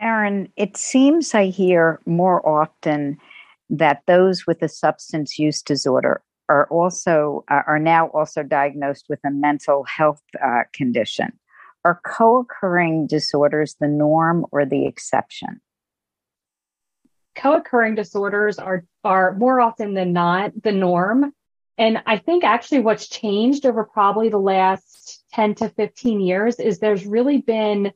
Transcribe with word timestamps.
Erin, 0.00 0.48
it 0.56 0.76
seems 0.76 1.34
I 1.34 1.46
hear 1.46 2.00
more 2.04 2.46
often 2.46 3.18
that 3.70 4.02
those 4.06 4.46
with 4.46 4.62
a 4.62 4.68
substance 4.68 5.38
use 5.38 5.62
disorder 5.62 6.22
are 6.48 6.66
also 6.68 7.44
uh, 7.50 7.62
are 7.66 7.78
now 7.78 8.08
also 8.08 8.42
diagnosed 8.42 9.06
with 9.08 9.20
a 9.24 9.30
mental 9.30 9.84
health 9.84 10.22
uh, 10.42 10.62
condition. 10.72 11.32
Are 11.84 12.00
co-occurring 12.04 13.06
disorders 13.06 13.76
the 13.80 13.88
norm 13.88 14.46
or 14.52 14.64
the 14.66 14.86
exception? 14.86 15.60
Co-occurring 17.34 17.94
disorders 17.94 18.58
are 18.58 18.84
are 19.02 19.34
more 19.34 19.60
often 19.60 19.94
than 19.94 20.12
not 20.12 20.52
the 20.62 20.72
norm. 20.72 21.32
And 21.76 22.02
I 22.06 22.18
think 22.18 22.44
actually 22.44 22.80
what's 22.80 23.08
changed 23.08 23.66
over 23.66 23.84
probably 23.84 24.28
the 24.28 24.38
last 24.38 25.24
10 25.32 25.56
to 25.56 25.68
15 25.70 26.20
years 26.20 26.60
is 26.60 26.78
there's 26.78 27.04
really 27.04 27.38
been 27.38 27.92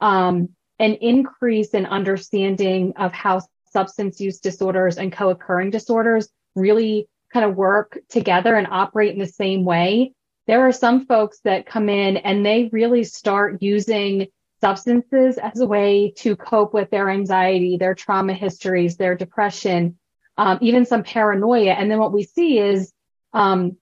um, 0.00 0.48
an 0.78 0.94
increase 0.94 1.70
in 1.70 1.86
understanding 1.86 2.94
of 2.96 3.12
how 3.12 3.40
substance 3.72 4.20
use 4.20 4.40
disorders 4.40 4.96
and 4.96 5.12
co-occurring 5.12 5.70
disorders 5.70 6.28
really 6.54 7.08
kind 7.32 7.44
of 7.44 7.56
work 7.56 7.98
together 8.08 8.54
and 8.54 8.66
operate 8.70 9.12
in 9.12 9.18
the 9.18 9.26
same 9.26 9.64
way. 9.64 10.12
There 10.46 10.66
are 10.66 10.72
some 10.72 11.04
folks 11.06 11.40
that 11.44 11.66
come 11.66 11.88
in 11.88 12.16
and 12.16 12.44
they 12.44 12.70
really 12.72 13.04
start 13.04 13.60
using 13.60 14.28
substances 14.60 15.38
as 15.38 15.60
a 15.60 15.66
way 15.66 16.12
to 16.16 16.36
cope 16.36 16.72
with 16.72 16.90
their 16.90 17.10
anxiety, 17.10 17.76
their 17.76 17.94
trauma 17.94 18.32
histories, 18.32 18.96
their 18.96 19.14
depression, 19.14 19.98
um, 20.36 20.58
even 20.60 20.86
some 20.86 21.02
paranoia. 21.02 21.72
And 21.72 21.90
then 21.90 21.98
what 21.98 22.12
we 22.12 22.22
see 22.22 22.58
is, 22.58 22.92
um, 23.32 23.76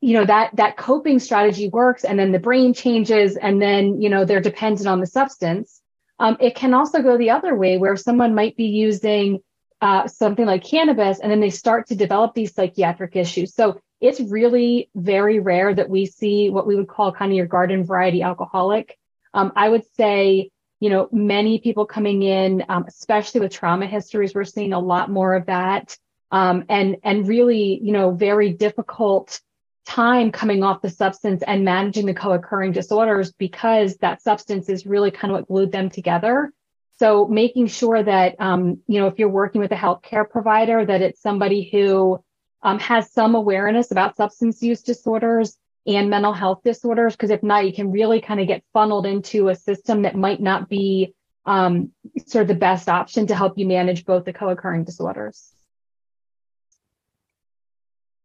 you 0.00 0.14
know, 0.14 0.24
that, 0.24 0.56
that 0.56 0.76
coping 0.76 1.20
strategy 1.20 1.68
works 1.68 2.04
and 2.04 2.18
then 2.18 2.32
the 2.32 2.40
brain 2.40 2.74
changes 2.74 3.36
and 3.36 3.62
then, 3.62 4.00
you 4.02 4.08
know, 4.08 4.24
they're 4.24 4.40
dependent 4.40 4.88
on 4.88 5.00
the 5.00 5.06
substance. 5.06 5.81
Um, 6.22 6.36
it 6.38 6.54
can 6.54 6.72
also 6.72 7.02
go 7.02 7.18
the 7.18 7.30
other 7.30 7.56
way 7.56 7.78
where 7.78 7.96
someone 7.96 8.32
might 8.32 8.56
be 8.56 8.66
using 8.66 9.40
uh, 9.80 10.06
something 10.06 10.46
like 10.46 10.62
cannabis 10.62 11.18
and 11.18 11.28
then 11.28 11.40
they 11.40 11.50
start 11.50 11.88
to 11.88 11.96
develop 11.96 12.32
these 12.32 12.54
psychiatric 12.54 13.16
issues. 13.16 13.56
So 13.56 13.80
it's 14.00 14.20
really 14.20 14.88
very 14.94 15.40
rare 15.40 15.74
that 15.74 15.90
we 15.90 16.06
see 16.06 16.48
what 16.48 16.64
we 16.64 16.76
would 16.76 16.86
call 16.86 17.10
kind 17.10 17.32
of 17.32 17.36
your 17.36 17.46
garden 17.46 17.82
variety 17.84 18.22
alcoholic. 18.22 18.96
Um, 19.34 19.52
I 19.56 19.68
would 19.68 19.82
say, 19.96 20.50
you 20.78 20.90
know, 20.90 21.08
many 21.10 21.58
people 21.58 21.86
coming 21.86 22.22
in, 22.22 22.64
um, 22.68 22.84
especially 22.86 23.40
with 23.40 23.52
trauma 23.52 23.86
histories, 23.86 24.32
we're 24.32 24.44
seeing 24.44 24.72
a 24.72 24.78
lot 24.78 25.10
more 25.10 25.34
of 25.34 25.46
that. 25.46 25.96
Um, 26.30 26.66
and, 26.68 26.98
and 27.02 27.26
really, 27.26 27.80
you 27.82 27.92
know, 27.92 28.12
very 28.12 28.52
difficult 28.52 29.40
time 29.84 30.30
coming 30.30 30.62
off 30.62 30.82
the 30.82 30.90
substance 30.90 31.42
and 31.46 31.64
managing 31.64 32.06
the 32.06 32.14
co-occurring 32.14 32.72
disorders 32.72 33.32
because 33.32 33.96
that 33.96 34.22
substance 34.22 34.68
is 34.68 34.86
really 34.86 35.10
kind 35.10 35.32
of 35.32 35.38
what 35.38 35.48
glued 35.48 35.72
them 35.72 35.90
together. 35.90 36.52
So 36.98 37.26
making 37.26 37.66
sure 37.66 38.02
that, 38.02 38.36
um, 38.38 38.80
you 38.86 39.00
know, 39.00 39.08
if 39.08 39.18
you're 39.18 39.28
working 39.28 39.60
with 39.60 39.72
a 39.72 39.76
healthcare 39.76 40.28
provider, 40.28 40.84
that 40.84 41.02
it's 41.02 41.20
somebody 41.20 41.68
who 41.68 42.22
um, 42.62 42.78
has 42.78 43.12
some 43.12 43.34
awareness 43.34 43.90
about 43.90 44.16
substance 44.16 44.62
use 44.62 44.82
disorders 44.82 45.56
and 45.84 46.10
mental 46.10 46.32
health 46.32 46.60
disorders. 46.62 47.14
Because 47.16 47.30
if 47.30 47.42
not, 47.42 47.66
you 47.66 47.72
can 47.72 47.90
really 47.90 48.20
kind 48.20 48.40
of 48.40 48.46
get 48.46 48.62
funneled 48.72 49.04
into 49.04 49.48
a 49.48 49.56
system 49.56 50.02
that 50.02 50.14
might 50.14 50.40
not 50.40 50.68
be 50.68 51.12
um, 51.44 51.90
sort 52.26 52.42
of 52.42 52.48
the 52.48 52.54
best 52.54 52.88
option 52.88 53.26
to 53.26 53.34
help 53.34 53.58
you 53.58 53.66
manage 53.66 54.04
both 54.04 54.24
the 54.24 54.32
co-occurring 54.32 54.84
disorders. 54.84 55.52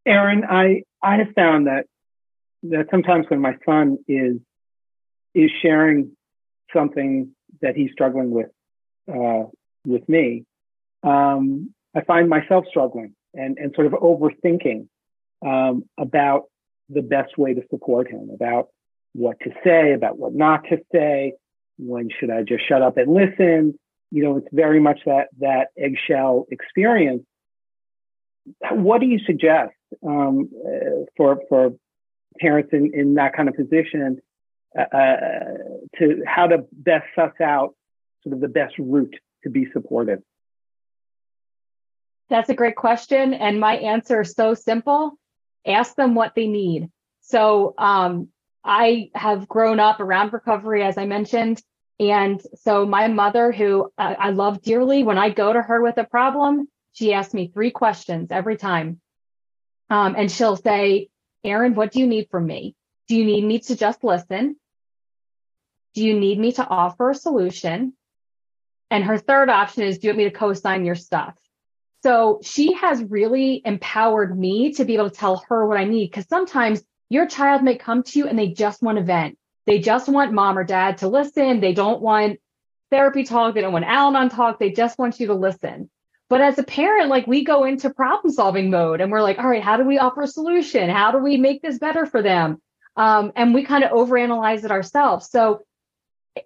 Erin, 0.08 0.44
I 0.50 0.84
I 1.04 1.18
have 1.18 1.34
found 1.36 1.68
that 1.68 1.86
that 2.64 2.88
sometimes 2.90 3.26
when 3.30 3.42
my 3.42 3.56
son 3.66 3.98
is 4.08 4.38
is 5.36 5.52
sharing 5.62 6.16
something 6.74 7.36
that 7.62 7.76
he's 7.76 7.92
struggling 7.92 8.32
with 8.32 8.50
uh, 9.14 9.44
with 9.86 10.08
me, 10.10 10.46
um, 11.04 11.74
I 11.96 12.02
find 12.02 12.30
myself 12.30 12.66
struggling 12.70 13.14
and 13.34 13.58
and 13.58 13.74
sort 13.76 13.88
of 13.88 13.94
overthinking 13.94 14.88
um, 15.46 15.84
about 15.98 16.44
the 16.90 17.02
best 17.02 17.38
way 17.38 17.54
to 17.54 17.62
support 17.70 18.10
him, 18.10 18.30
about 18.34 18.70
what 19.14 19.40
to 19.42 19.52
say, 19.64 19.94
about 19.94 20.18
what 20.18 20.34
not 20.34 20.64
to 20.70 20.78
say, 20.92 21.34
when 21.78 22.10
should 22.18 22.30
I 22.30 22.44
just 22.44 22.68
shut 22.68 22.82
up 22.82 22.98
and 22.98 23.14
listen. 23.14 23.78
You 24.10 24.24
know, 24.24 24.38
it's 24.38 24.48
very 24.54 24.80
much 24.80 25.02
that 25.06 25.28
that 25.40 25.68
eggshell 25.78 26.46
experience. 26.50 27.24
What 28.72 29.02
do 29.02 29.08
you 29.08 29.20
suggest 29.20 29.74
um, 30.06 30.50
uh, 30.66 31.06
for 31.16 31.42
for 31.50 31.74
parents 32.40 32.70
in, 32.74 32.92
in 32.94 33.16
that 33.16 33.36
kind 33.36 33.50
of 33.50 33.56
position 33.56 34.20
uh, 34.78 34.82
uh, 34.96 35.40
to 35.98 36.24
how 36.26 36.48
to 36.48 36.66
best 36.72 37.06
suss 37.16 37.34
out 37.42 37.76
sort 38.24 38.34
of 38.34 38.42
the 38.42 38.48
best 38.48 38.76
route 38.78 39.16
to 39.44 39.50
be 39.50 39.68
supportive? 39.72 40.22
That's 42.30 42.50
a 42.50 42.56
great 42.56 42.76
question, 42.76 43.34
and 43.34 43.60
my 43.60 43.78
answer 43.78 44.22
is 44.22 44.34
so 44.34 44.54
simple: 44.54 45.18
ask 45.66 45.96
them 45.96 46.16
what 46.16 46.34
they 46.36 46.48
need. 46.48 46.90
So 47.22 47.74
um, 47.78 48.30
I 48.64 49.12
have 49.16 49.48
grown 49.48 49.80
up 49.80 50.00
around 50.00 50.34
recovery, 50.34 50.84
as 50.84 50.98
I 50.98 51.06
mentioned. 51.06 51.62
And 52.00 52.42
so 52.56 52.86
my 52.86 53.08
mother, 53.08 53.52
who 53.52 53.92
uh, 53.98 54.16
I 54.20 54.30
love 54.30 54.62
dearly, 54.62 55.04
when 55.04 55.18
I 55.18 55.30
go 55.30 55.52
to 55.52 55.62
her 55.62 55.82
with 55.82 55.98
a 55.98 56.04
problem, 56.04 56.68
she 56.94 57.14
asks 57.14 57.34
me 57.34 57.50
three 57.54 57.72
questions 57.72 58.28
every 58.30 58.58
time. 58.58 59.00
Um, 59.90 60.16
and 60.18 60.32
she'll 60.32 60.58
say, 60.58 61.10
Erin, 61.44 61.76
what 61.76 61.92
do 61.92 62.00
you 62.00 62.08
need 62.08 62.28
from 62.30 62.46
me? 62.46 62.76
Do 63.08 63.16
you 63.16 63.26
need 63.26 63.44
me 63.44 63.60
to 63.60 63.76
just 63.76 64.04
listen? 64.04 64.58
Do 65.94 66.04
you 66.04 66.20
need 66.20 66.38
me 66.40 66.52
to 66.54 66.68
offer 66.68 67.12
a 67.12 67.16
solution? 67.16 67.94
And 68.92 69.04
her 69.04 69.18
third 69.18 69.50
option 69.50 69.84
is, 69.84 69.98
do 69.98 70.08
you 70.08 70.12
want 70.12 70.18
me 70.20 70.24
to 70.26 70.32
co-sign 70.32 70.86
your 70.86 70.96
stuff? 70.96 71.36
So 72.04 72.40
she 72.44 72.74
has 72.74 73.04
really 73.04 73.62
empowered 73.66 74.38
me 74.38 74.74
to 74.74 74.86
be 74.86 74.96
able 74.96 75.10
to 75.10 75.16
tell 75.16 75.44
her 75.50 75.66
what 75.66 75.78
I 75.78 75.86
need. 75.86 76.10
Cause 76.10 76.28
sometimes 76.30 76.84
your 77.10 77.26
child 77.26 77.64
may 77.64 77.76
come 77.76 78.04
to 78.04 78.20
you 78.20 78.28
and 78.28 78.38
they 78.38 78.50
just 78.50 78.82
want 78.82 78.98
to 78.98 79.04
vent. 79.04 79.38
They 79.66 79.80
just 79.80 80.08
want 80.08 80.34
mom 80.34 80.58
or 80.58 80.64
dad 80.64 81.00
to 81.00 81.08
listen. 81.08 81.60
They 81.60 81.74
don't 81.74 82.02
want 82.02 82.40
therapy 82.92 83.24
talk. 83.24 83.56
They 83.56 83.62
don't 83.62 83.74
want 83.74 83.86
Al 83.86 84.10
Anon 84.10 84.30
talk. 84.30 84.60
They 84.60 84.72
just 84.72 84.98
want 84.98 85.20
you 85.20 85.28
to 85.28 85.34
listen. 85.34 85.90
But 86.30 86.42
as 86.42 86.58
a 86.60 86.64
parent, 86.64 87.10
like 87.10 87.26
we 87.26 87.44
go 87.44 87.64
into 87.64 87.90
problem 87.90 88.34
solving 88.34 88.70
mode 88.70 89.00
and 89.00 89.12
we're 89.12 89.22
like, 89.22 89.40
all 89.40 89.48
right, 89.48 89.64
how 89.64 89.78
do 89.78 89.86
we 89.86 89.98
offer 89.98 90.22
a 90.22 90.28
solution? 90.28 90.90
How 90.90 91.12
do 91.12 91.20
we 91.20 91.38
make 91.38 91.62
this 91.62 91.78
better 91.78 92.06
for 92.06 92.22
them? 92.22 92.62
Um, 92.98 93.32
and 93.36 93.54
we 93.54 93.64
kind 93.64 93.84
of 93.84 93.92
overanalyze 93.92 94.66
it 94.66 94.72
ourselves. 94.72 95.30
So 95.30 95.66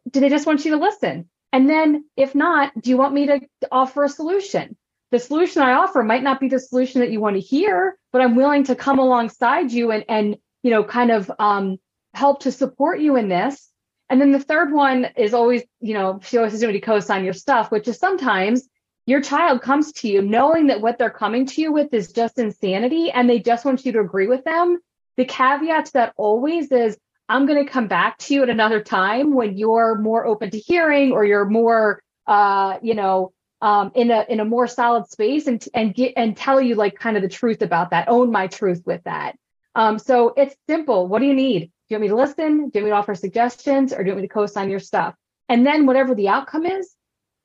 do 0.09 0.19
they 0.19 0.30
just 0.30 0.46
want 0.46 0.66
you 0.66 0.72
to 0.72 0.78
listen? 0.78 1.30
And 1.52 1.69
then 1.69 2.06
if 2.16 2.36
not, 2.36 2.80
do 2.80 2.90
you 2.90 2.97
want 2.97 3.14
me 3.14 3.25
to 3.28 3.42
offer 3.72 4.03
a 4.03 4.09
solution? 4.09 4.78
The 5.12 5.19
solution 5.19 5.62
I 5.62 5.74
offer 5.74 6.03
might 6.03 6.24
not 6.24 6.40
be 6.40 6.48
the 6.48 6.59
solution 6.59 7.02
that 7.02 7.12
you 7.12 7.19
want 7.19 7.36
to 7.36 7.42
hear, 7.42 7.98
but 8.13 8.22
I'm 8.22 8.36
willing 8.36 8.66
to 8.66 8.75
come 8.75 9.00
alongside 9.00 9.72
you 9.72 9.92
and, 9.92 10.06
and, 10.08 10.38
you 10.63 10.72
know, 10.72 10.84
kind 10.84 11.12
of, 11.12 11.30
um, 11.40 11.78
help 12.13 12.42
to 12.42 12.52
support 12.52 13.00
you 13.00 13.16
in 13.16 13.30
this. 13.30 13.69
And 14.09 14.19
then 14.19 14.31
the 14.31 14.40
third 14.40 14.72
one 14.72 15.08
is 15.16 15.34
always, 15.34 15.63
you 15.80 15.94
know, 15.94 16.19
she 16.24 16.38
always 16.38 16.52
says 16.52 16.62
to 16.62 16.80
co-sign 16.81 17.24
your 17.24 17.34
stuff, 17.34 17.72
which 17.72 17.88
is 17.88 17.98
sometimes 17.98 18.68
your 19.06 19.22
child 19.22 19.62
comes 19.62 19.91
to 19.94 20.07
you 20.07 20.22
knowing 20.22 20.67
that 20.67 20.81
what 20.81 20.97
they're 20.97 21.09
coming 21.09 21.45
to 21.47 21.62
you 21.62 21.72
with 21.72 21.94
is 21.94 22.12
just 22.12 22.38
insanity 22.38 23.12
and 23.12 23.29
they 23.29 23.39
just 23.39 23.66
want 23.66 23.85
you 23.85 23.91
to 23.94 24.00
agree 24.00 24.28
with 24.28 24.44
them. 24.44 24.79
The 25.17 25.25
caveat 25.25 25.88
to 25.88 25.94
that 25.94 26.13
always 26.17 26.72
is 26.72 26.97
I'm 27.28 27.45
going 27.45 27.66
to 27.66 27.72
come 27.72 27.88
back 27.88 28.17
to 28.19 28.34
you 28.34 28.44
at 28.44 28.50
another 28.50 28.81
time 28.81 29.34
when 29.34 29.57
you're 29.57 29.97
more 29.97 30.25
open 30.25 30.51
to 30.51 30.59
hearing 30.59 31.13
or 31.13 31.25
you're 31.25 31.45
more, 31.45 32.01
uh, 32.28 32.78
you 32.81 32.94
know, 32.94 33.34
um, 33.62 33.91
in 33.95 34.12
a 34.12 34.25
in 34.28 34.39
a 34.39 34.45
more 34.45 34.67
solid 34.67 35.07
space 35.07 35.47
and 35.47 35.63
and 35.73 35.94
get 35.94 36.13
and 36.18 36.35
tell 36.35 36.59
you 36.59 36.75
like 36.75 36.97
kind 36.97 37.16
of 37.16 37.23
the 37.23 37.29
truth 37.29 37.62
about 37.62 37.91
that. 37.91 38.09
Own 38.09 38.31
my 38.31 38.47
truth 38.47 38.81
with 38.85 39.03
that. 39.03 39.35
Um, 39.75 40.00
so 40.00 40.33
it's 40.35 40.56
simple. 40.68 41.07
What 41.07 41.19
do 41.19 41.25
you 41.25 41.33
need? 41.33 41.62
Do 41.62 41.69
you 41.89 41.95
want 41.95 42.01
me 42.01 42.07
to 42.09 42.16
listen? 42.16 42.69
Do 42.69 42.79
you 42.79 42.83
want 42.83 42.85
me 42.85 42.89
to 42.89 42.95
offer 42.95 43.16
suggestions, 43.16 43.94
or 43.94 44.03
do 44.03 44.09
you 44.09 44.12
want 44.13 44.23
me 44.23 44.28
to 44.28 44.33
co-sign 44.33 44.69
your 44.69 44.79
stuff? 44.79 45.16
And 45.47 45.66
then 45.66 45.85
whatever 45.85 46.16
the 46.16 46.29
outcome 46.29 46.65
is, 46.65 46.94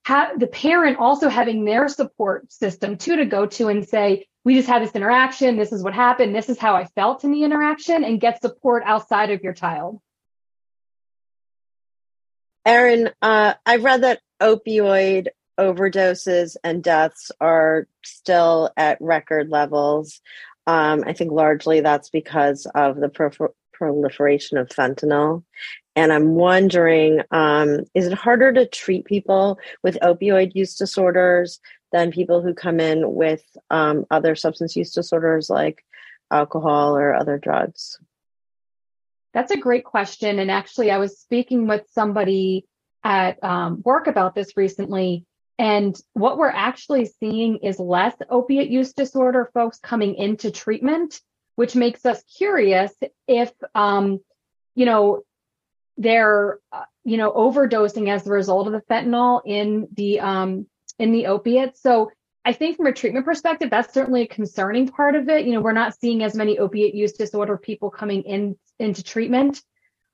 the 0.09 0.49
parent 0.51 0.99
also 0.99 1.29
having 1.29 1.65
their 1.65 1.89
support 1.89 2.53
system 2.53 2.97
too 2.97 3.17
to 3.17 3.25
go 3.25 3.47
to 3.47 3.69
and 3.69 3.87
say, 3.89 4.27
we 4.45 4.55
just 4.55 4.69
had 4.69 4.83
this 4.83 4.93
interaction. 4.93 5.57
This 5.57 5.73
is 5.73 5.83
what 5.83 5.95
happened. 5.95 6.35
This 6.35 6.49
is 6.49 6.59
how 6.59 6.77
I 6.77 6.85
felt 6.85 7.25
in 7.25 7.33
the 7.33 7.43
interaction 7.43 8.05
and 8.05 8.21
get 8.21 8.41
support 8.41 8.85
outside 8.87 9.31
of 9.31 9.43
your 9.43 9.53
child. 9.53 10.01
Erin, 12.65 13.11
uh, 13.21 13.55
I've 13.65 13.85
read 13.85 14.03
that 14.03 14.21
opioid 14.41 15.29
overdoses 15.59 16.57
and 16.63 16.83
deaths 16.83 17.33
are 17.41 17.89
still 18.05 18.71
at 18.77 18.99
record 19.01 19.49
levels. 19.49 20.21
Um, 20.67 21.05
I 21.07 21.13
think 21.13 21.33
largely 21.33 21.81
that's 21.81 22.11
because 22.11 22.67
of 22.75 22.97
the 22.97 23.09
pro- 23.09 23.55
proliferation 23.77 24.59
of 24.59 24.69
fentanyl. 24.69 25.45
And 25.95 26.13
I'm 26.13 26.35
wondering, 26.35 27.23
um, 27.31 27.85
is 27.95 28.07
it 28.07 28.13
harder 28.13 28.53
to 28.53 28.67
treat 28.67 29.07
people 29.07 29.59
with 29.83 29.99
opioid 30.03 30.55
use 30.55 30.77
disorders 30.77 31.61
than 31.93 32.13
people 32.13 32.43
who 32.43 32.55
come 32.55 32.81
in 32.81 33.15
with 33.15 33.43
um, 33.71 34.05
other 34.11 34.35
substance 34.35 34.77
use 34.77 34.93
disorders 34.93 35.49
like 35.49 35.85
alcohol 36.31 36.97
or 36.97 37.15
other 37.15 37.39
drugs? 37.39 37.99
That's 39.33 39.53
a 39.53 39.59
great 39.59 39.85
question. 39.85 40.39
And 40.39 40.51
actually, 40.51 40.91
I 40.91 40.99
was 40.99 41.19
speaking 41.19 41.67
with 41.67 41.83
somebody 41.93 42.67
at 43.05 43.43
um, 43.45 43.83
work 43.85 44.07
about 44.07 44.35
this 44.35 44.57
recently. 44.57 45.25
And 45.59 45.97
what 46.13 46.37
we're 46.39 46.49
actually 46.49 47.07
seeing 47.07 47.59
is 47.59 47.79
less 47.79 48.15
opiate 48.29 48.69
use 48.69 48.93
disorder 48.93 49.51
folks 49.55 49.79
coming 49.79 50.15
into 50.17 50.51
treatment, 50.51 51.21
which 51.57 51.75
makes 51.75 52.07
us 52.07 52.23
curious 52.37 52.93
if, 53.27 53.53
um, 53.75 54.21
you 54.75 54.87
know, 54.87 55.23
they're, 55.99 56.59
uh, 56.73 56.85
you 57.05 57.17
know, 57.17 57.33
overdosing 57.33 58.09
as 58.09 58.27
a 58.27 58.31
result 58.31 58.67
of 58.67 58.73
the 58.73 58.83
fentanyl 58.83 59.41
in 59.45 59.89
the 59.93 60.21
um, 60.21 60.67
in 60.99 61.13
the 61.13 61.27
opiates. 61.27 61.83
So 61.83 62.11
I 62.45 62.53
think 62.53 62.77
from 62.77 62.87
a 62.87 62.93
treatment 62.93 63.25
perspective, 63.25 63.71
that's 63.71 63.93
certainly 63.93 64.23
a 64.23 64.27
concerning 64.29 64.89
part 64.89 65.17
of 65.17 65.29
it. 65.29 65.47
You 65.47 65.53
know, 65.53 65.61
we're 65.61 65.73
not 65.73 65.99
seeing 65.99 66.23
as 66.23 66.35
many 66.35 66.59
opiate 66.59 66.95
use 66.95 67.13
disorder 67.13 67.57
people 67.57 67.91
coming 67.91 68.23
in 68.23 68.57
into 68.79 69.03
treatment. 69.03 69.61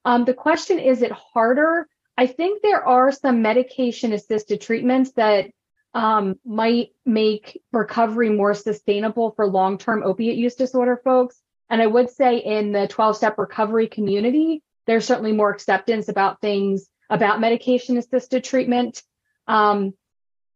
Um, 0.05 0.25
the 0.25 0.35
question 0.35 0.79
is 0.79 1.03
it 1.03 1.13
harder 1.13 1.87
I 2.17 2.27
think 2.27 2.63
there 2.63 2.87
are 2.87 3.11
some 3.11 3.43
medication 3.43 4.13
assisted 4.13 4.61
treatments 4.61 5.13
that 5.13 5.51
um, 5.95 6.37
might 6.45 6.91
make 7.05 7.61
recovery 7.73 8.31
more 8.31 8.55
sustainable 8.55 9.33
for 9.33 9.47
long 9.47 9.79
term 9.79 10.03
opiate 10.03 10.37
use 10.37 10.55
disorder 10.55 11.01
folks. 11.05 11.41
And 11.69 11.81
I 11.81 11.87
would 11.87 12.11
say 12.11 12.39
in 12.39 12.73
the 12.73 12.89
12 12.89 13.17
step 13.17 13.39
recovery 13.39 13.89
community, 13.89 14.63
there's 14.87 15.07
certainly 15.07 15.33
more 15.33 15.51
acceptance 15.51 16.09
about 16.09 16.41
things 16.41 16.89
about 17.13 17.41
medication 17.41 17.99
assisted 17.99 18.43
treatment. 18.43 19.03
Um, 19.47 19.93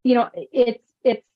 you 0.02 0.14
know, 0.14 0.30
it's, 0.34 0.82
it's 1.04 1.26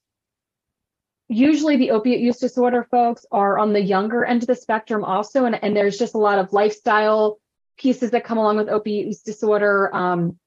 usually 1.28 1.76
the 1.76 1.90
opiate 1.90 2.20
use 2.20 2.38
disorder 2.38 2.86
folks 2.90 3.26
are 3.30 3.58
on 3.58 3.72
the 3.72 3.82
younger 3.82 4.24
end 4.24 4.42
of 4.42 4.46
the 4.46 4.54
spectrum 4.54 5.04
also. 5.04 5.44
And, 5.44 5.62
and 5.62 5.76
there's 5.76 5.98
just 5.98 6.14
a 6.14 6.18
lot 6.18 6.38
of 6.38 6.52
lifestyle 6.52 7.38
pieces 7.76 8.12
that 8.12 8.24
come 8.24 8.38
along 8.38 8.56
with 8.56 8.68
opiate 8.68 9.06
use 9.06 9.22
disorder. 9.22 9.94
Um, 9.94 10.38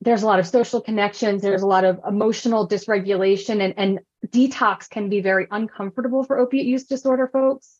there's 0.00 0.22
a 0.22 0.26
lot 0.26 0.38
of 0.38 0.46
social 0.46 0.80
connections. 0.80 1.42
There's 1.42 1.62
a 1.62 1.66
lot 1.66 1.84
of 1.84 2.00
emotional 2.06 2.68
dysregulation, 2.68 3.62
and, 3.62 3.74
and 3.76 4.00
detox 4.26 4.88
can 4.88 5.08
be 5.08 5.20
very 5.20 5.46
uncomfortable 5.50 6.24
for 6.24 6.38
opiate 6.38 6.66
use 6.66 6.84
disorder 6.84 7.28
folks. 7.28 7.76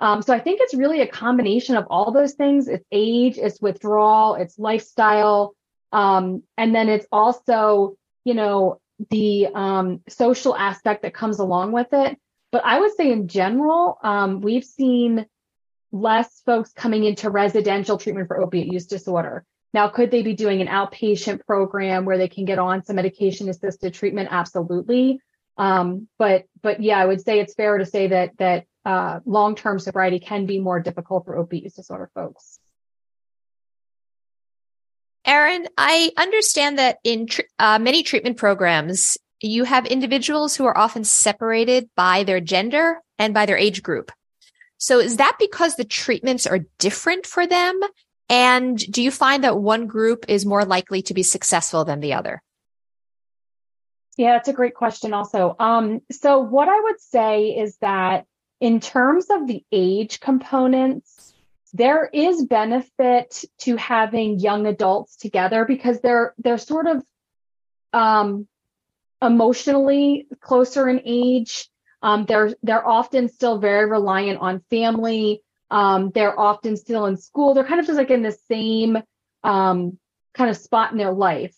Um, 0.00 0.22
so 0.22 0.32
I 0.32 0.38
think 0.38 0.60
it's 0.62 0.74
really 0.74 1.00
a 1.00 1.08
combination 1.08 1.76
of 1.76 1.86
all 1.90 2.12
those 2.12 2.34
things. 2.34 2.68
It's 2.68 2.84
age, 2.92 3.38
it's 3.38 3.60
withdrawal, 3.60 4.36
it's 4.36 4.58
lifestyle, 4.58 5.56
um, 5.92 6.44
and 6.56 6.72
then 6.72 6.88
it's 6.88 7.06
also, 7.10 7.96
you 8.24 8.34
know, 8.34 8.80
the 9.10 9.48
um, 9.52 10.00
social 10.08 10.56
aspect 10.56 11.02
that 11.02 11.14
comes 11.14 11.40
along 11.40 11.72
with 11.72 11.88
it. 11.92 12.16
But 12.52 12.64
I 12.64 12.80
would 12.80 12.94
say 12.94 13.10
in 13.10 13.26
general, 13.28 13.98
um, 14.02 14.40
we've 14.40 14.64
seen 14.64 15.26
less 15.90 16.42
folks 16.46 16.72
coming 16.72 17.04
into 17.04 17.30
residential 17.30 17.98
treatment 17.98 18.28
for 18.28 18.40
opiate 18.40 18.72
use 18.72 18.86
disorder. 18.86 19.44
Now, 19.74 19.88
could 19.88 20.10
they 20.10 20.22
be 20.22 20.34
doing 20.34 20.62
an 20.62 20.68
outpatient 20.68 21.44
program 21.46 22.04
where 22.04 22.18
they 22.18 22.28
can 22.28 22.44
get 22.44 22.58
on 22.58 22.84
some 22.84 22.96
medication 22.96 23.48
assisted 23.48 23.92
treatment? 23.92 24.28
Absolutely. 24.30 25.20
Um, 25.58 26.08
but 26.18 26.44
but 26.62 26.82
yeah, 26.82 26.98
I 26.98 27.04
would 27.04 27.20
say 27.20 27.40
it's 27.40 27.54
fair 27.54 27.78
to 27.78 27.84
say 27.84 28.08
that 28.08 28.38
that 28.38 28.64
uh, 28.84 29.20
long 29.26 29.56
term 29.56 29.78
sobriety 29.78 30.20
can 30.20 30.46
be 30.46 30.60
more 30.60 30.80
difficult 30.80 31.26
for 31.26 31.36
opiate 31.36 31.64
use 31.64 31.74
disorder 31.74 32.10
folks. 32.14 32.60
Erin, 35.24 35.66
I 35.76 36.12
understand 36.16 36.78
that 36.78 36.98
in 37.04 37.26
tr- 37.26 37.42
uh, 37.58 37.78
many 37.78 38.02
treatment 38.02 38.38
programs, 38.38 39.18
you 39.42 39.64
have 39.64 39.84
individuals 39.84 40.56
who 40.56 40.64
are 40.64 40.78
often 40.78 41.04
separated 41.04 41.90
by 41.96 42.24
their 42.24 42.40
gender 42.40 43.02
and 43.18 43.34
by 43.34 43.44
their 43.44 43.58
age 43.58 43.82
group. 43.82 44.10
So 44.78 45.00
is 45.00 45.16
that 45.16 45.36
because 45.38 45.74
the 45.74 45.84
treatments 45.84 46.46
are 46.46 46.60
different 46.78 47.26
for 47.26 47.46
them? 47.46 47.78
And 48.28 48.78
do 48.78 49.02
you 49.02 49.10
find 49.10 49.44
that 49.44 49.58
one 49.58 49.86
group 49.86 50.26
is 50.28 50.44
more 50.44 50.64
likely 50.64 51.02
to 51.02 51.14
be 51.14 51.22
successful 51.22 51.84
than 51.84 52.00
the 52.00 52.14
other? 52.14 52.42
Yeah, 54.16 54.32
that's 54.32 54.48
a 54.48 54.52
great 54.52 54.74
question 54.74 55.14
also. 55.14 55.54
Um, 55.58 56.00
so 56.10 56.40
what 56.40 56.68
I 56.68 56.80
would 56.80 57.00
say 57.00 57.56
is 57.56 57.76
that 57.78 58.26
in 58.60 58.80
terms 58.80 59.26
of 59.30 59.46
the 59.46 59.64
age 59.70 60.20
components, 60.20 61.32
there 61.72 62.08
is 62.12 62.44
benefit 62.44 63.44
to 63.58 63.76
having 63.76 64.40
young 64.40 64.66
adults 64.66 65.16
together 65.16 65.64
because 65.64 66.00
they're 66.00 66.34
they're 66.38 66.58
sort 66.58 66.86
of 66.86 67.04
um, 67.92 68.48
emotionally 69.22 70.26
closer 70.40 70.88
in 70.88 71.00
age 71.04 71.68
um, 72.02 72.24
they're 72.26 72.54
they're 72.62 72.86
often 72.86 73.28
still 73.28 73.58
very 73.58 73.88
reliant 73.88 74.40
on 74.40 74.62
family. 74.70 75.42
Um, 75.70 76.10
they're 76.14 76.38
often 76.38 76.76
still 76.76 77.06
in 77.06 77.16
school. 77.16 77.54
They're 77.54 77.64
kind 77.64 77.80
of 77.80 77.86
just 77.86 77.98
like 77.98 78.10
in 78.10 78.22
the 78.22 78.36
same 78.48 78.98
um, 79.44 79.98
kind 80.34 80.50
of 80.50 80.56
spot 80.56 80.92
in 80.92 80.98
their 80.98 81.12
life. 81.12 81.54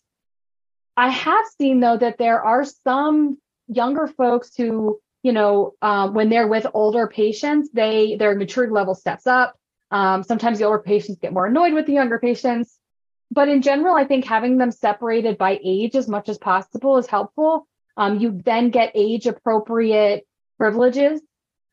I 0.97 1.11
have 1.11 1.45
seen 1.59 1.81
though 1.81 1.97
that 1.97 2.19
there 2.19 2.43
are 2.43 2.65
some 2.65 3.39
younger 3.69 4.07
folks 4.07 4.55
who, 4.57 5.01
you 5.23 5.33
know, 5.33 5.75
um, 5.81 6.15
when 6.15 6.29
they're 6.29 6.49
with 6.49 6.67
older 6.75 7.07
patients, 7.07 7.71
they 7.73 8.17
their 8.17 8.35
maturity 8.35 8.73
level 8.73 8.95
steps 8.95 9.27
up. 9.27 9.57
Um, 9.91 10.23
sometimes 10.23 10.59
the 10.59 10.65
older 10.65 10.79
patients 10.79 11.19
get 11.21 11.33
more 11.33 11.47
annoyed 11.47 11.73
with 11.73 11.87
the 11.87 11.93
younger 11.93 12.19
patients. 12.19 12.77
But 13.31 13.49
in 13.49 13.63
general, 13.63 13.95
I 13.95 14.05
think 14.05 14.25
having 14.25 14.59
them 14.59 14.73
separated 14.73 15.39
by 15.39 15.61
age 15.63 15.95
as 15.95 16.09
much 16.09 16.29
as 16.29 16.39
possible 16.39 16.99
is 16.99 17.07
helpful. 17.07 17.67
Um, 17.97 18.19
you 18.19 18.41
then 18.45 18.71
get 18.71 18.93
age 18.95 19.27
appropriate 19.27 20.27
privileges. 20.59 21.21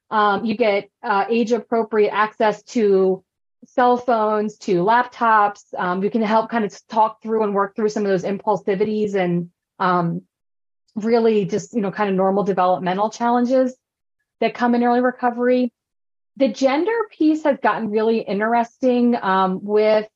Um, 0.10 0.46
you 0.46 0.56
get 0.56 0.90
uh, 1.04 1.26
age 1.30 1.52
appropriate 1.52 2.12
access 2.14 2.64
to 2.64 3.24
cell 3.66 3.98
phones, 3.98 4.58
to 4.60 4.84
laptops. 4.84 5.64
Um, 5.78 6.04
you 6.04 6.10
can 6.10 6.22
help 6.22 6.50
kind 6.50 6.64
of 6.64 6.88
talk 6.88 7.22
through 7.22 7.44
and 7.44 7.54
work 7.54 7.76
through 7.76 7.90
some 7.90 8.04
of 8.04 8.10
those 8.10 8.24
impulsivities 8.24 9.16
and 9.16 9.50
um, 9.80 10.22
really 10.96 11.46
just, 11.46 11.74
you 11.74 11.82
know, 11.82 11.92
kind 11.92 12.10
of 12.10 12.16
normal 12.16 12.44
developmental 12.44 13.10
challenges 13.10 13.76
that 14.40 14.54
come 14.54 14.76
in 14.76 14.84
early 14.84 15.02
recovery. 15.02 15.74
The 16.38 16.48
gender 16.48 16.98
piece 17.12 17.44
has 17.44 17.58
gotten 17.62 17.90
really 17.90 18.20
interesting 18.20 19.16
um, 19.22 19.60
with 19.64 20.08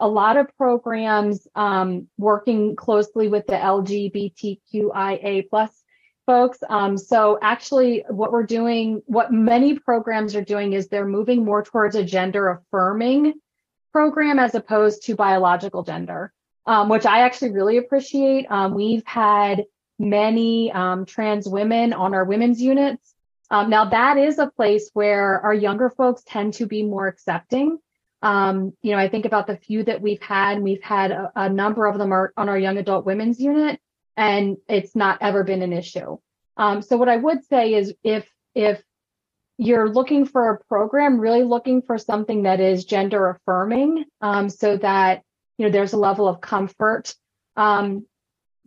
a 0.00 0.08
lot 0.08 0.36
of 0.36 0.48
programs 0.56 1.46
um, 1.54 2.08
working 2.18 2.74
closely 2.74 3.28
with 3.28 3.46
the 3.46 3.52
LGBTQIA 3.52 5.48
plus 5.48 5.70
folks. 6.30 6.58
Um, 6.68 6.96
so 6.96 7.40
actually 7.42 8.04
what 8.08 8.30
we're 8.30 8.46
doing, 8.46 9.02
what 9.06 9.32
many 9.32 9.76
programs 9.76 10.36
are 10.36 10.44
doing 10.44 10.74
is 10.74 10.86
they're 10.86 11.04
moving 11.04 11.44
more 11.44 11.64
towards 11.64 11.96
a 11.96 12.04
gender 12.04 12.48
affirming 12.50 13.34
program 13.92 14.38
as 14.38 14.54
opposed 14.54 15.02
to 15.06 15.16
biological 15.16 15.82
gender, 15.82 16.32
um, 16.66 16.88
which 16.88 17.04
I 17.04 17.22
actually 17.22 17.50
really 17.50 17.78
appreciate. 17.78 18.46
Um, 18.48 18.74
we've 18.74 19.04
had 19.04 19.64
many 19.98 20.70
um, 20.70 21.04
trans 21.04 21.48
women 21.48 21.92
on 21.92 22.14
our 22.14 22.24
women's 22.24 22.62
units. 22.62 23.12
Um, 23.50 23.68
now 23.68 23.86
that 23.86 24.16
is 24.16 24.38
a 24.38 24.46
place 24.46 24.88
where 24.92 25.40
our 25.40 25.52
younger 25.52 25.90
folks 25.90 26.22
tend 26.24 26.54
to 26.54 26.66
be 26.66 26.84
more 26.84 27.08
accepting. 27.08 27.78
Um, 28.22 28.72
you 28.82 28.92
know, 28.92 28.98
I 28.98 29.08
think 29.08 29.24
about 29.24 29.48
the 29.48 29.56
few 29.56 29.82
that 29.82 30.00
we've 30.00 30.22
had, 30.22 30.62
we've 30.62 30.84
had 30.84 31.10
a, 31.10 31.32
a 31.34 31.48
number 31.48 31.86
of 31.86 31.98
them 31.98 32.12
are 32.12 32.32
on 32.36 32.48
our 32.48 32.58
young 32.58 32.78
adult 32.78 33.04
women's 33.04 33.40
unit 33.40 33.80
and 34.20 34.58
it's 34.68 34.94
not 34.94 35.16
ever 35.22 35.42
been 35.44 35.62
an 35.62 35.72
issue. 35.72 36.18
Um, 36.58 36.82
so 36.82 36.98
what 36.98 37.08
I 37.08 37.16
would 37.16 37.42
say 37.46 37.72
is 37.72 37.94
if 38.04 38.28
if 38.54 38.82
you're 39.56 39.88
looking 39.88 40.26
for 40.26 40.50
a 40.50 40.64
program, 40.66 41.18
really 41.18 41.42
looking 41.42 41.80
for 41.80 41.96
something 41.96 42.42
that 42.42 42.60
is 42.60 42.84
gender 42.84 43.30
affirming, 43.30 44.04
um, 44.20 44.50
so 44.50 44.76
that 44.76 45.22
you 45.56 45.64
know 45.64 45.72
there's 45.72 45.94
a 45.94 45.98
level 45.98 46.28
of 46.28 46.42
comfort. 46.42 47.14
Um, 47.56 48.04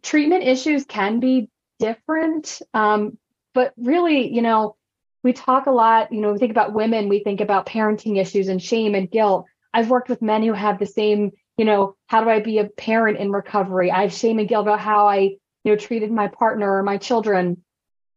treatment 0.01 0.43
issues 0.43 0.85
can 0.85 1.19
be 1.19 1.49
different, 1.77 2.59
um, 2.73 3.19
but 3.53 3.73
really, 3.77 4.33
you 4.33 4.41
know, 4.41 4.75
we 5.21 5.33
talk 5.33 5.67
a 5.67 5.71
lot. 5.71 6.11
You 6.11 6.21
know, 6.21 6.33
we 6.33 6.39
think 6.39 6.51
about 6.51 6.73
women, 6.73 7.09
we 7.09 7.23
think 7.23 7.41
about 7.41 7.67
parenting 7.67 8.19
issues 8.19 8.47
and 8.47 8.61
shame 8.61 8.95
and 8.95 9.09
guilt. 9.09 9.45
I've 9.71 9.91
worked 9.91 10.09
with 10.09 10.23
men 10.23 10.41
who 10.41 10.53
have 10.53 10.79
the 10.79 10.87
same 10.87 11.31
you 11.57 11.65
know, 11.65 11.95
how 12.07 12.23
do 12.23 12.29
I 12.29 12.39
be 12.39 12.57
a 12.57 12.65
parent 12.65 13.19
in 13.19 13.31
recovery? 13.31 13.91
I 13.91 14.01
have 14.01 14.13
shame 14.13 14.39
and 14.39 14.47
guilt 14.47 14.65
about 14.65 14.79
how 14.79 15.07
I, 15.07 15.35
you 15.63 15.71
know, 15.71 15.77
treated 15.77 16.11
my 16.11 16.27
partner 16.27 16.77
or 16.77 16.83
my 16.83 16.97
children 16.97 17.63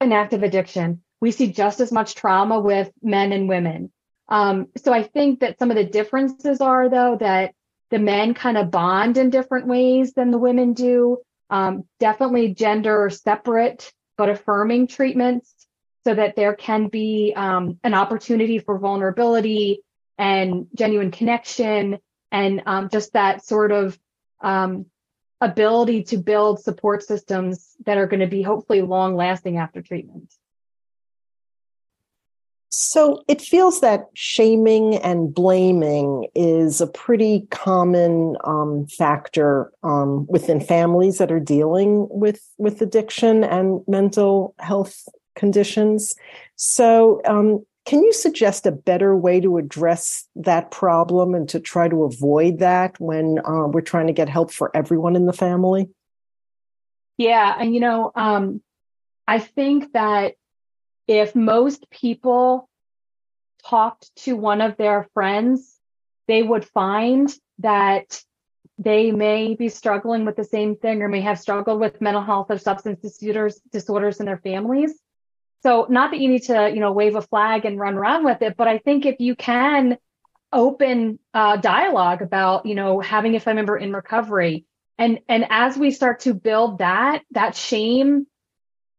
in 0.01 0.13
active 0.13 0.43
addiction. 0.43 1.03
We 1.21 1.31
see 1.31 1.53
just 1.53 1.81
as 1.81 1.93
much 1.93 2.15
trauma 2.15 2.61
with 2.61 2.91
men 3.03 3.33
and 3.33 3.49
women. 3.49 3.93
Um, 4.29 4.67
so 4.77 4.93
I 4.93 5.03
think 5.03 5.41
that 5.41 5.59
some 5.59 5.71
of 5.71 5.77
the 5.77 5.85
differences 5.85 6.61
are 6.61 6.89
though 6.89 7.17
that 7.21 7.55
the 7.91 7.99
men 7.99 8.35
kind 8.35 8.59
of 8.59 8.71
bond 8.71 9.17
in 9.17 9.31
different 9.31 9.67
ways 9.67 10.13
than 10.13 10.31
the 10.31 10.39
women 10.39 10.73
do. 10.73 11.19
Um, 11.49 11.85
definitely 12.01 12.55
gender 12.55 13.09
separate 13.09 13.93
but 14.17 14.29
affirming 14.29 14.89
treatments 14.89 15.55
so 16.05 16.15
that 16.15 16.37
there 16.37 16.55
can 16.55 16.89
be 16.89 17.33
um, 17.37 17.79
an 17.85 17.95
opportunity 17.95 18.59
for 18.59 18.79
vulnerability 18.79 19.83
and 20.19 20.67
genuine 20.75 21.11
connection 21.11 21.99
and 22.33 22.63
um, 22.67 22.89
just 22.89 23.13
that 23.13 23.45
sort 23.45 23.73
of 23.73 23.99
um, 24.41 24.87
ability 25.41 26.03
to 26.05 26.17
build 26.17 26.61
support 26.61 27.03
systems 27.03 27.77
that 27.85 27.99
are 27.99 28.07
going 28.07 28.21
to 28.21 28.27
be 28.27 28.43
hopefully 28.43 28.83
long 28.83 29.17
lasting 29.17 29.59
after 29.59 29.83
treatment. 29.83 30.35
So 32.71 33.25
it 33.27 33.41
feels 33.41 33.81
that 33.81 34.09
shaming 34.15 34.97
and 34.97 35.33
blaming 35.33 36.27
is 36.35 36.81
a 36.81 36.87
pretty 36.87 37.47
common 37.51 38.37
um, 38.45 38.87
factor 38.87 39.73
um, 39.83 40.27
within 40.27 40.61
families 40.61 41.19
that 41.19 41.33
are 41.33 41.41
dealing 41.41 42.07
with 42.11 42.41
with 42.59 42.83
addiction 42.83 43.45
and 43.45 43.81
mental 43.87 44.55
health 44.59 45.09
conditions. 45.37 46.17
So, 46.57 47.23
um, 47.25 47.65
can 47.87 48.03
you 48.03 48.13
suggest 48.13 48.67
a 48.67 48.73
better 48.73 49.17
way 49.17 49.41
to 49.41 49.59
address 49.59 50.29
that 50.35 50.73
problem 50.73 51.35
and 51.35 51.49
to 51.51 51.61
try 51.61 51.89
to 51.89 52.03
avoid 52.03 52.59
that 52.59 52.99
when 53.01 53.39
uh, 53.39 53.69
we're 53.69 53.81
trying 53.81 54.09
to 54.09 54.13
get 54.13 54.29
help 54.29 54.53
for 54.53 54.77
everyone 54.77 55.15
in 55.15 55.27
the 55.27 55.33
family? 55.33 55.89
Yeah, 57.17 57.55
and 57.59 57.73
you 57.73 57.81
know, 57.81 58.11
um, 58.15 58.61
I 59.27 59.39
think 59.39 59.93
that 59.93 60.35
if 61.07 61.37
most 61.37 61.89
people 61.89 62.69
talked 63.65 64.15
to 64.17 64.35
one 64.35 64.61
of 64.61 64.77
their 64.77 65.09
friends, 65.15 65.79
they 66.27 66.43
would 66.43 66.65
find 66.65 67.33
that 67.61 68.21
they 68.79 69.13
may 69.13 69.55
be 69.55 69.69
struggling 69.69 70.25
with 70.25 70.37
the 70.37 70.45
same 70.45 70.77
thing 70.77 71.03
or 71.03 71.09
may 71.09 71.21
have 71.21 71.39
struggled 71.39 71.81
with 71.81 72.01
mental 72.01 72.23
health 72.23 72.51
or 72.51 72.59
substance 72.59 73.01
disorders 73.01 73.61
disorders 73.71 74.19
in 74.19 74.27
their 74.27 74.39
families. 74.39 74.93
So 75.63 75.87
not 75.89 76.11
that 76.11 76.21
you 76.21 76.29
need 76.29 76.45
to, 76.45 76.71
you 76.73 76.81
know, 76.81 76.93
wave 76.93 77.17
a 77.17 77.23
flag 77.23 77.65
and 77.65 77.79
run 77.79 77.95
around 77.95 78.25
with 78.25 78.43
it, 78.43 78.57
but 78.57 78.69
I 78.69 78.79
think 78.79 79.07
if 79.07 79.17
you 79.19 79.35
can 79.35 79.99
open 80.53 81.19
uh, 81.35 81.57
dialogue 81.57 82.23
about, 82.23 82.67
you 82.67 82.75
know, 82.75 83.01
having 83.01 83.35
a 83.35 83.41
family 83.41 83.63
member 83.63 83.77
in 83.77 83.93
recovery, 83.93 84.65
and 84.99 85.21
and 85.29 85.47
as 85.51 85.77
we 85.77 85.91
start 85.91 86.21
to 86.21 86.35
build 86.35 86.79
that, 86.79 87.23
that 87.33 87.57
shame 87.57 88.27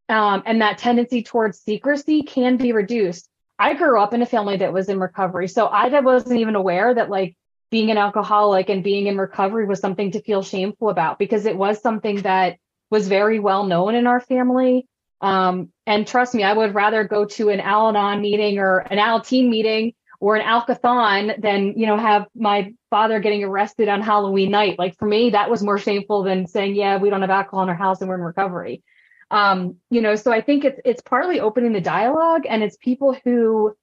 um, 0.08 0.42
and 0.46 0.62
that 0.62 0.78
tendency 0.78 1.22
towards 1.22 1.60
secrecy 1.60 2.22
can 2.22 2.56
be 2.56 2.72
reduced. 2.72 3.28
I 3.58 3.74
grew 3.74 4.00
up 4.00 4.14
in 4.14 4.22
a 4.22 4.26
family 4.26 4.58
that 4.58 4.72
was 4.72 4.88
in 4.88 5.00
recovery. 5.00 5.48
So 5.48 5.66
I 5.66 5.88
wasn't 6.00 6.40
even 6.40 6.54
aware 6.54 6.94
that 6.94 7.10
like 7.10 7.36
being 7.70 7.90
an 7.90 7.98
alcoholic 7.98 8.70
and 8.70 8.84
being 8.84 9.06
in 9.06 9.18
recovery 9.18 9.66
was 9.66 9.80
something 9.80 10.12
to 10.12 10.22
feel 10.22 10.42
shameful 10.42 10.88
about 10.88 11.18
because 11.18 11.44
it 11.44 11.56
was 11.56 11.82
something 11.82 12.22
that 12.22 12.56
was 12.90 13.08
very 13.08 13.38
well 13.40 13.64
known 13.64 13.94
in 13.94 14.06
our 14.06 14.20
family. 14.20 14.86
Um, 15.20 15.72
and 15.86 16.06
trust 16.06 16.34
me, 16.34 16.44
I 16.44 16.52
would 16.52 16.74
rather 16.74 17.04
go 17.04 17.24
to 17.24 17.48
an 17.48 17.60
Al 17.60 17.88
Anon 17.88 18.20
meeting 18.20 18.58
or 18.58 18.78
an 18.78 18.98
Alateen 18.98 19.48
meeting 19.48 19.94
or 20.20 20.36
an 20.36 20.46
Alcathon 20.46 21.40
than, 21.40 21.74
you 21.76 21.86
know, 21.86 21.96
have 21.96 22.26
my 22.34 22.74
father 22.90 23.20
getting 23.20 23.44
arrested 23.44 23.88
on 23.88 24.02
Halloween 24.02 24.50
night. 24.50 24.78
Like 24.78 24.96
for 24.96 25.06
me, 25.06 25.30
that 25.30 25.50
was 25.50 25.62
more 25.62 25.78
shameful 25.78 26.22
than 26.22 26.46
saying, 26.46 26.74
yeah, 26.74 26.98
we 26.98 27.10
don't 27.10 27.20
have 27.20 27.30
alcohol 27.30 27.62
in 27.62 27.68
our 27.68 27.74
house 27.74 28.00
and 28.00 28.08
we're 28.08 28.16
in 28.16 28.22
recovery. 28.22 28.82
Um, 29.30 29.76
you 29.90 30.00
know, 30.00 30.16
so 30.16 30.32
I 30.32 30.40
think 30.40 30.64
it's 30.64 30.80
it's 30.84 31.02
partly 31.02 31.40
opening 31.40 31.72
the 31.72 31.80
dialogue 31.80 32.46
and 32.48 32.62
it's 32.62 32.76
people 32.78 33.16
who 33.24 33.76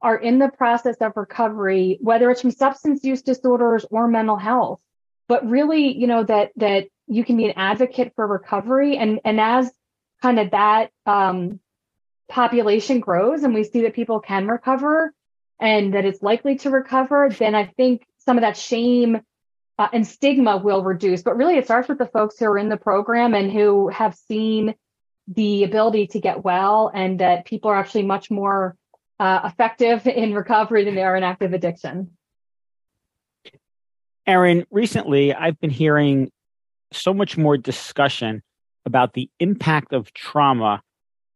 are 0.00 0.16
in 0.16 0.38
the 0.38 0.48
process 0.48 0.96
of 1.00 1.12
recovery, 1.16 1.98
whether 2.00 2.30
it's 2.30 2.40
from 2.40 2.50
substance 2.50 3.04
use 3.04 3.22
disorders 3.22 3.84
or 3.90 4.08
mental 4.08 4.36
health, 4.36 4.80
but 5.28 5.48
really, 5.48 5.96
you 5.96 6.06
know, 6.06 6.24
that 6.24 6.52
that 6.56 6.86
you 7.06 7.24
can 7.24 7.36
be 7.36 7.44
an 7.44 7.54
advocate 7.56 8.12
for 8.16 8.26
recovery 8.26 8.96
and 8.96 9.20
and 9.24 9.40
as 9.40 9.70
kind 10.22 10.38
of 10.38 10.50
that 10.50 10.90
um, 11.04 11.60
population 12.28 13.00
grows 13.00 13.42
and 13.42 13.54
we 13.54 13.64
see 13.64 13.82
that 13.82 13.94
people 13.94 14.20
can 14.20 14.48
recover 14.48 15.12
and 15.60 15.94
that 15.94 16.04
it's 16.04 16.22
likely 16.22 16.56
to 16.58 16.70
recover, 16.70 17.28
then 17.30 17.54
I 17.54 17.66
think 17.66 18.06
some 18.18 18.36
of 18.36 18.42
that 18.42 18.56
shame 18.56 19.20
uh, 19.78 19.88
and 19.92 20.06
stigma 20.06 20.56
will 20.56 20.82
reduce. 20.82 21.22
But 21.22 21.36
really, 21.36 21.56
it 21.56 21.64
starts 21.64 21.88
with 21.88 21.98
the 21.98 22.06
folks 22.06 22.38
who 22.38 22.46
are 22.46 22.58
in 22.58 22.68
the 22.68 22.76
program 22.76 23.34
and 23.34 23.50
who 23.50 23.88
have 23.88 24.14
seen 24.14 24.74
the 25.28 25.64
ability 25.64 26.08
to 26.08 26.20
get 26.20 26.44
well 26.44 26.90
and 26.94 27.20
that 27.20 27.46
people 27.46 27.70
are 27.70 27.76
actually 27.76 28.04
much 28.04 28.30
more 28.30 28.76
uh, 29.18 29.40
effective 29.44 30.06
in 30.06 30.34
recovery 30.34 30.84
than 30.84 30.94
they 30.94 31.02
are 31.02 31.16
in 31.16 31.22
active 31.22 31.52
addiction. 31.52 32.10
Erin, 34.26 34.66
recently 34.70 35.32
I've 35.32 35.58
been 35.60 35.70
hearing 35.70 36.30
so 36.92 37.14
much 37.14 37.36
more 37.36 37.56
discussion 37.56 38.42
about 38.86 39.12
the 39.12 39.28
impact 39.38 39.92
of 39.92 40.12
trauma 40.14 40.80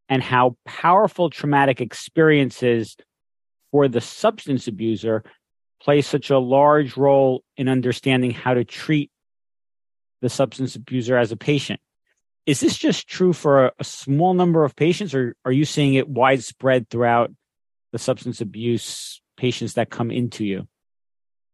and 0.09 0.23
how 0.23 0.57
powerful 0.65 1.29
traumatic 1.29 1.81
experiences 1.81 2.97
for 3.71 3.89
the 3.89 4.01
substance 4.01 4.67
abuser 4.67 5.23
play 5.83 6.01
such 6.01 6.31
a 6.31 6.39
large 6.39 6.97
role 6.97 7.43
in 7.57 7.69
understanding 7.69 8.31
how 8.31 8.55
to 8.55 8.65
treat 8.65 9.11
the 10.21 10.29
substance 10.29 10.77
abuser 10.77 11.17
as 11.17 11.33
a 11.33 11.37
patient. 11.37 11.81
Is 12.47 12.61
this 12.61 12.77
just 12.77 13.09
true 13.09 13.33
for 13.33 13.67
a, 13.67 13.73
a 13.79 13.85
small 13.85 14.35
number 14.35 14.65
of 14.65 14.77
patients, 14.77 15.15
or 15.15 15.35
are 15.45 15.53
you 15.53 15.65
seeing 15.65 15.95
it 15.95 16.09
widespread 16.09 16.89
throughout 16.89 17.31
the 17.93 17.99
substance 17.99 18.41
abuse 18.41 19.21
patients 19.37 19.75
that 19.75 19.91
come 19.91 20.11
into 20.11 20.45
you? 20.45 20.69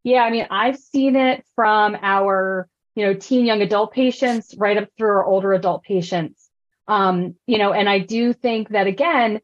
Yeah, 0.02 0.22
I 0.22 0.30
mean, 0.30 0.46
I've 0.50 0.78
seen 0.78 1.16
it 1.16 1.44
from 1.54 1.96
our, 2.00 2.68
you 2.96 3.04
know, 3.04 3.14
teen 3.14 3.46
young 3.46 3.62
adult 3.62 3.92
patients 3.92 4.54
right 4.58 4.76
up 4.76 4.88
through 4.96 5.10
our 5.10 5.24
older 5.24 5.52
adult 5.52 5.84
patients. 5.84 6.50
Um, 6.88 7.36
you 7.46 7.58
know, 7.58 7.72
and 7.72 7.88
I 7.88 8.00
do 8.00 8.32
think 8.32 8.70
that 8.70 8.86
again, 8.86 9.40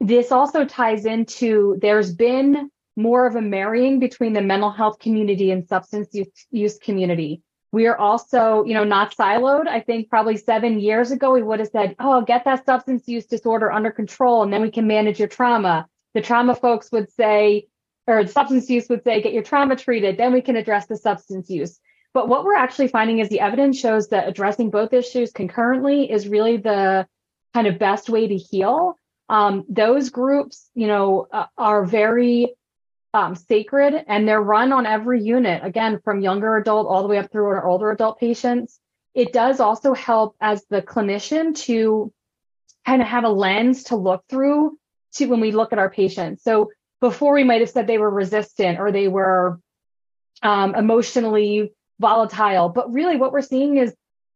this 0.00 0.32
also 0.32 0.64
ties 0.64 1.06
into 1.06 1.78
there's 1.80 2.12
been 2.12 2.70
more 2.96 3.26
of 3.26 3.36
a 3.36 3.40
marrying 3.40 4.00
between 4.00 4.32
the 4.32 4.40
mental 4.42 4.70
health 4.70 4.98
community 4.98 5.50
and 5.50 5.68
substance 5.68 6.08
use, 6.12 6.28
use 6.50 6.78
community. 6.78 7.42
We 7.70 7.86
are 7.86 7.96
also, 7.96 8.64
you 8.64 8.74
know, 8.74 8.84
not 8.84 9.14
siloed. 9.14 9.68
I 9.68 9.80
think 9.80 10.08
probably 10.08 10.36
seven 10.36 10.80
years 10.80 11.10
ago, 11.10 11.32
we 11.32 11.42
would 11.42 11.60
have 11.60 11.68
said, 11.68 11.94
oh, 11.98 12.22
get 12.22 12.44
that 12.44 12.64
substance 12.64 13.06
use 13.06 13.26
disorder 13.26 13.70
under 13.70 13.90
control 13.90 14.42
and 14.42 14.52
then 14.52 14.62
we 14.62 14.70
can 14.70 14.86
manage 14.86 15.18
your 15.18 15.28
trauma. 15.28 15.86
The 16.14 16.22
trauma 16.22 16.54
folks 16.54 16.90
would 16.90 17.10
say, 17.12 17.68
or 18.06 18.26
substance 18.26 18.70
use 18.70 18.88
would 18.88 19.04
say, 19.04 19.20
get 19.20 19.34
your 19.34 19.42
trauma 19.42 19.76
treated, 19.76 20.16
then 20.16 20.32
we 20.32 20.40
can 20.40 20.56
address 20.56 20.86
the 20.86 20.96
substance 20.96 21.50
use. 21.50 21.78
But 22.16 22.28
what 22.28 22.46
we're 22.46 22.56
actually 22.56 22.88
finding 22.88 23.18
is 23.18 23.28
the 23.28 23.40
evidence 23.40 23.78
shows 23.78 24.08
that 24.08 24.26
addressing 24.26 24.70
both 24.70 24.94
issues 24.94 25.32
concurrently 25.32 26.10
is 26.10 26.26
really 26.26 26.56
the 26.56 27.06
kind 27.52 27.66
of 27.66 27.78
best 27.78 28.08
way 28.08 28.26
to 28.26 28.34
heal. 28.34 28.98
Um, 29.28 29.66
those 29.68 30.08
groups, 30.08 30.70
you 30.74 30.86
know, 30.86 31.26
uh, 31.30 31.44
are 31.58 31.84
very 31.84 32.54
um, 33.12 33.34
sacred 33.34 34.02
and 34.08 34.26
they're 34.26 34.40
run 34.40 34.72
on 34.72 34.86
every 34.86 35.22
unit, 35.22 35.62
again, 35.62 36.00
from 36.02 36.22
younger 36.22 36.56
adult 36.56 36.86
all 36.86 37.02
the 37.02 37.08
way 37.08 37.18
up 37.18 37.30
through 37.30 37.48
our 37.48 37.66
older 37.66 37.90
adult 37.90 38.18
patients. 38.18 38.80
It 39.12 39.34
does 39.34 39.60
also 39.60 39.92
help 39.92 40.36
as 40.40 40.64
the 40.70 40.80
clinician 40.80 41.54
to 41.66 42.14
kind 42.86 43.02
of 43.02 43.08
have 43.08 43.24
a 43.24 43.28
lens 43.28 43.84
to 43.84 43.96
look 43.96 44.24
through 44.30 44.78
to 45.16 45.26
when 45.26 45.40
we 45.40 45.52
look 45.52 45.74
at 45.74 45.78
our 45.78 45.90
patients. 45.90 46.42
So 46.42 46.70
before 47.02 47.34
we 47.34 47.44
might 47.44 47.60
have 47.60 47.68
said 47.68 47.86
they 47.86 47.98
were 47.98 48.08
resistant 48.08 48.78
or 48.78 48.90
they 48.90 49.06
were 49.06 49.60
um, 50.42 50.74
emotionally 50.74 51.74
volatile, 51.98 52.68
but 52.68 52.92
really 52.92 53.16
what 53.16 53.32
we're 53.32 53.42
seeing 53.42 53.76
is 53.76 53.94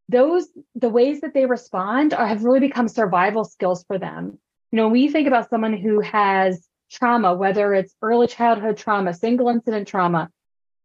those 0.08 0.48
the 0.74 0.88
ways 0.88 1.20
that 1.20 1.34
they 1.34 1.46
respond 1.46 2.12
are, 2.12 2.26
have 2.26 2.44
really 2.44 2.60
become 2.60 2.88
survival 2.88 3.44
skills 3.44 3.84
for 3.84 3.98
them. 3.98 4.38
You 4.72 4.76
know, 4.76 4.84
when 4.84 4.92
we 4.92 5.08
think 5.08 5.28
about 5.28 5.50
someone 5.50 5.76
who 5.76 6.00
has 6.00 6.66
trauma, 6.90 7.34
whether 7.34 7.72
it's 7.74 7.94
early 8.02 8.26
childhood 8.26 8.76
trauma, 8.76 9.14
single 9.14 9.48
incident 9.48 9.88
trauma, 9.88 10.30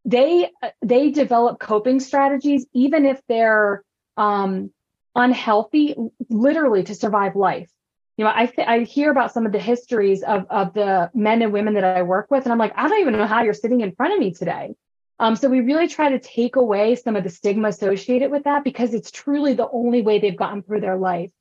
they 0.06 0.52
they 0.82 1.10
develop 1.12 1.60
coping 1.60 2.00
strategies 2.00 2.66
even 2.74 3.06
if 3.06 3.20
they're 3.28 3.84
um, 4.18 4.72
unhealthy, 5.16 5.96
literally 6.30 6.84
to 6.84 6.96
survive 6.96 7.36
life. 7.36 7.70
You 8.18 8.26
know, 8.26 8.32
I 8.34 8.46
th- 8.46 8.68
I 8.68 8.80
hear 8.82 9.12
about 9.12 9.34
some 9.34 9.46
of 9.46 9.52
the 9.52 9.60
histories 9.60 10.24
of 10.24 10.46
of 10.50 10.74
the 10.74 11.10
men 11.14 11.42
and 11.42 11.52
women 11.52 11.74
that 11.74 11.84
I 11.84 12.04
work 12.04 12.30
with, 12.30 12.44
and 12.44 12.52
I'm 12.52 12.60
like, 12.60 12.74
I 12.76 12.88
don't 12.88 13.02
even 13.02 13.14
know 13.14 13.26
how 13.26 13.44
you're 13.44 13.54
sitting 13.54 13.82
in 13.82 13.94
front 13.94 14.14
of 14.14 14.20
me 14.20 14.32
today. 14.34 14.76
Um, 15.20 15.36
so 15.36 15.50
we 15.50 15.62
really 15.62 15.88
try 15.88 16.10
to 16.10 16.20
take 16.20 16.56
away 16.58 16.96
some 16.96 17.16
of 17.16 17.24
the 17.24 17.30
stigma 17.30 17.70
associated 17.70 18.32
with 18.32 18.44
that 18.44 18.64
because 18.64 18.94
it's 18.94 19.12
truly 19.12 19.54
the 19.54 19.70
only 19.70 20.02
way 20.02 20.20
they've 20.20 20.36
gotten 20.36 20.62
through 20.62 20.82
their 20.82 20.98
life. 20.98 21.32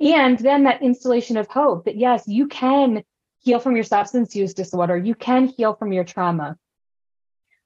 And 0.00 0.38
then 0.38 0.64
that 0.64 0.82
installation 0.82 1.36
of 1.36 1.46
hope 1.46 1.84
that 1.84 1.96
yes, 1.96 2.26
you 2.26 2.48
can 2.48 3.04
heal 3.40 3.58
from 3.58 3.74
your 3.74 3.84
substance 3.84 4.34
use 4.34 4.54
disorder. 4.54 4.96
You 4.96 5.14
can 5.14 5.48
heal 5.48 5.74
from 5.74 5.92
your 5.92 6.04
trauma. 6.04 6.56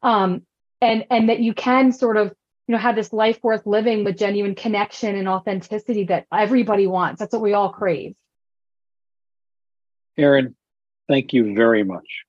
Um, 0.02 0.42
and, 0.80 1.04
and 1.10 1.28
that 1.28 1.38
you 1.38 1.54
can 1.54 1.92
sort 1.92 2.16
of, 2.16 2.34
you 2.66 2.72
know, 2.72 2.78
have 2.78 2.96
this 2.96 3.12
life 3.12 3.38
worth 3.42 3.64
living 3.64 4.04
with 4.04 4.18
genuine 4.18 4.54
connection 4.54 5.14
and 5.14 5.28
authenticity 5.28 6.04
that 6.04 6.26
everybody 6.32 6.86
wants. 6.86 7.20
That's 7.20 7.32
what 7.32 7.42
we 7.42 7.52
all 7.52 7.70
crave. 7.70 8.14
Erin, 10.16 10.56
thank 11.08 11.32
you 11.32 11.54
very 11.54 11.84
much. 11.84 12.24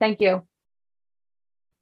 Thank 0.00 0.20
you. 0.20 0.47